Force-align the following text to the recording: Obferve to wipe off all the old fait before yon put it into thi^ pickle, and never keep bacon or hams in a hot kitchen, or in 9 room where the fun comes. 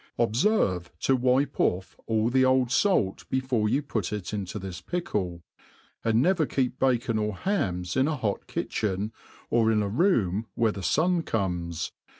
Obferve 0.17 0.87
to 1.01 1.15
wipe 1.15 1.59
off 1.59 1.95
all 2.07 2.31
the 2.31 2.43
old 2.43 2.71
fait 2.71 3.23
before 3.29 3.69
yon 3.69 3.83
put 3.83 4.11
it 4.11 4.33
into 4.33 4.59
thi^ 4.59 4.83
pickle, 4.87 5.43
and 6.03 6.19
never 6.23 6.47
keep 6.47 6.79
bacon 6.79 7.19
or 7.19 7.35
hams 7.37 7.95
in 7.95 8.07
a 8.07 8.15
hot 8.17 8.47
kitchen, 8.47 9.11
or 9.51 9.71
in 9.71 9.79
9 9.81 9.95
room 9.95 10.47
where 10.55 10.71
the 10.71 10.81
fun 10.81 11.21
comes. 11.21 11.91